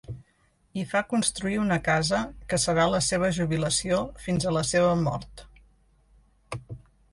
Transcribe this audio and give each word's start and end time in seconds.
Hi 0.77 0.85
fa 0.93 1.01
construir 1.11 1.59
una 1.63 1.77
casa 1.87 2.21
que 2.53 2.59
serà 2.63 2.87
la 2.95 3.03
seva 3.09 3.31
jubilació 3.41 4.01
fins 4.25 4.49
a 4.53 4.57
la 4.59 4.67
seva 4.73 4.99
mort. 5.05 5.47